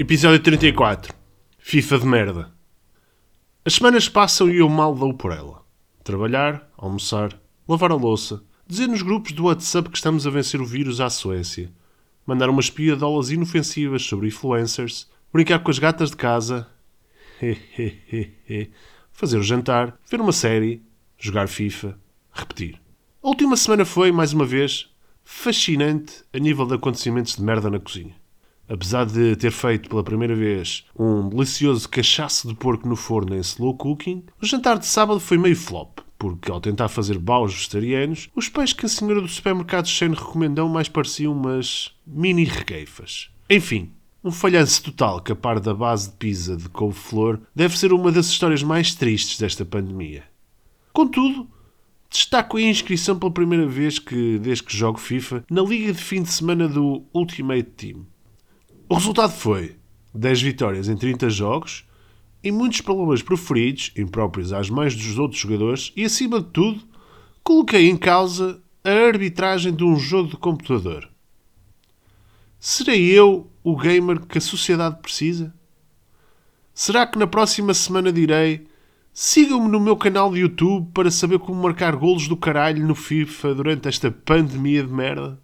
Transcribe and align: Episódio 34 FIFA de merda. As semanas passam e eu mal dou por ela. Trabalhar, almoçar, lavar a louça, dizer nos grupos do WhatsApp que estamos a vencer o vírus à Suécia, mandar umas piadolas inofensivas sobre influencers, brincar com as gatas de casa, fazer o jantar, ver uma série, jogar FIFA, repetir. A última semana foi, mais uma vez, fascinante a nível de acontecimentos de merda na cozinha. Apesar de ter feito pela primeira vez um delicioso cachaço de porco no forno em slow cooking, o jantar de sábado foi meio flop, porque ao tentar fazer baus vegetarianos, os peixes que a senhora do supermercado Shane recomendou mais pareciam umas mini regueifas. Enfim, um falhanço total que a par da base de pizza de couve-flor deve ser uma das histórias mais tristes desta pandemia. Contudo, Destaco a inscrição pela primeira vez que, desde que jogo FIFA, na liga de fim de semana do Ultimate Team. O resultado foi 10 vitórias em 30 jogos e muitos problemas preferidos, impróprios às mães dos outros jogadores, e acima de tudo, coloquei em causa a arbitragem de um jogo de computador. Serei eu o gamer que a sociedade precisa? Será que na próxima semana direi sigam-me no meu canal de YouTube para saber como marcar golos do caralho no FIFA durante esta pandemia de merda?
Episódio 0.00 0.38
34 0.40 1.12
FIFA 1.58 1.98
de 1.98 2.06
merda. 2.06 2.52
As 3.64 3.74
semanas 3.74 4.08
passam 4.08 4.48
e 4.48 4.58
eu 4.58 4.68
mal 4.68 4.94
dou 4.94 5.12
por 5.12 5.32
ela. 5.32 5.64
Trabalhar, 6.04 6.70
almoçar, 6.76 7.36
lavar 7.66 7.90
a 7.90 7.96
louça, 7.96 8.40
dizer 8.64 8.86
nos 8.86 9.02
grupos 9.02 9.32
do 9.32 9.46
WhatsApp 9.46 9.90
que 9.90 9.96
estamos 9.96 10.24
a 10.24 10.30
vencer 10.30 10.60
o 10.60 10.64
vírus 10.64 11.00
à 11.00 11.10
Suécia, 11.10 11.72
mandar 12.24 12.48
umas 12.48 12.70
piadolas 12.70 13.32
inofensivas 13.32 14.04
sobre 14.04 14.28
influencers, 14.28 15.10
brincar 15.32 15.58
com 15.58 15.70
as 15.72 15.80
gatas 15.80 16.10
de 16.10 16.16
casa, 16.16 16.68
fazer 19.10 19.38
o 19.38 19.42
jantar, 19.42 19.98
ver 20.08 20.20
uma 20.20 20.32
série, 20.32 20.80
jogar 21.18 21.48
FIFA, 21.48 21.98
repetir. 22.32 22.80
A 23.20 23.26
última 23.26 23.56
semana 23.56 23.84
foi, 23.84 24.12
mais 24.12 24.32
uma 24.32 24.46
vez, 24.46 24.88
fascinante 25.24 26.22
a 26.32 26.38
nível 26.38 26.66
de 26.66 26.74
acontecimentos 26.74 27.34
de 27.34 27.42
merda 27.42 27.68
na 27.68 27.80
cozinha. 27.80 28.14
Apesar 28.68 29.06
de 29.06 29.34
ter 29.36 29.50
feito 29.50 29.88
pela 29.88 30.04
primeira 30.04 30.34
vez 30.34 30.84
um 30.98 31.28
delicioso 31.28 31.88
cachaço 31.88 32.46
de 32.46 32.54
porco 32.54 32.88
no 32.88 32.96
forno 32.96 33.34
em 33.34 33.40
slow 33.40 33.74
cooking, 33.74 34.24
o 34.42 34.46
jantar 34.46 34.78
de 34.78 34.86
sábado 34.86 35.18
foi 35.18 35.38
meio 35.38 35.56
flop, 35.56 36.00
porque 36.18 36.50
ao 36.50 36.60
tentar 36.60 36.88
fazer 36.88 37.18
baus 37.18 37.54
vegetarianos, 37.54 38.28
os 38.36 38.48
peixes 38.48 38.74
que 38.74 38.86
a 38.86 38.88
senhora 38.88 39.22
do 39.22 39.28
supermercado 39.28 39.88
Shane 39.88 40.14
recomendou 40.14 40.68
mais 40.68 40.88
pareciam 40.88 41.32
umas 41.32 41.94
mini 42.06 42.44
regueifas. 42.44 43.30
Enfim, 43.48 43.92
um 44.22 44.30
falhanço 44.30 44.82
total 44.82 45.20
que 45.22 45.32
a 45.32 45.36
par 45.36 45.60
da 45.60 45.72
base 45.72 46.10
de 46.10 46.16
pizza 46.16 46.56
de 46.56 46.68
couve-flor 46.68 47.40
deve 47.54 47.78
ser 47.78 47.92
uma 47.92 48.12
das 48.12 48.26
histórias 48.26 48.62
mais 48.62 48.94
tristes 48.94 49.38
desta 49.38 49.64
pandemia. 49.64 50.24
Contudo, 50.92 51.48
Destaco 52.10 52.56
a 52.56 52.62
inscrição 52.62 53.18
pela 53.18 53.30
primeira 53.30 53.66
vez 53.66 53.98
que, 53.98 54.38
desde 54.38 54.64
que 54.64 54.74
jogo 54.74 54.98
FIFA, 54.98 55.44
na 55.50 55.60
liga 55.60 55.92
de 55.92 56.02
fim 56.02 56.22
de 56.22 56.30
semana 56.30 56.66
do 56.66 57.04
Ultimate 57.12 57.64
Team. 57.76 58.06
O 58.90 58.94
resultado 58.94 59.32
foi 59.32 59.76
10 60.14 60.40
vitórias 60.40 60.88
em 60.88 60.96
30 60.96 61.28
jogos 61.28 61.84
e 62.42 62.50
muitos 62.50 62.80
problemas 62.80 63.20
preferidos, 63.20 63.92
impróprios 63.94 64.50
às 64.50 64.70
mães 64.70 64.96
dos 64.96 65.18
outros 65.18 65.38
jogadores, 65.38 65.92
e 65.94 66.06
acima 66.06 66.40
de 66.40 66.46
tudo, 66.46 66.80
coloquei 67.44 67.90
em 67.90 67.98
causa 67.98 68.62
a 68.82 68.90
arbitragem 68.90 69.74
de 69.74 69.84
um 69.84 69.96
jogo 69.96 70.30
de 70.30 70.36
computador. 70.38 71.06
Serei 72.58 73.10
eu 73.10 73.50
o 73.62 73.76
gamer 73.76 74.20
que 74.20 74.38
a 74.38 74.40
sociedade 74.40 75.02
precisa? 75.02 75.54
Será 76.72 77.06
que 77.06 77.18
na 77.18 77.26
próxima 77.26 77.74
semana 77.74 78.10
direi 78.10 78.66
sigam-me 79.12 79.68
no 79.68 79.80
meu 79.80 79.98
canal 79.98 80.32
de 80.32 80.40
YouTube 80.40 80.90
para 80.94 81.10
saber 81.10 81.40
como 81.40 81.62
marcar 81.62 81.94
golos 81.94 82.26
do 82.26 82.36
caralho 82.36 82.86
no 82.86 82.94
FIFA 82.94 83.54
durante 83.54 83.86
esta 83.86 84.10
pandemia 84.10 84.82
de 84.82 84.92
merda? 84.92 85.38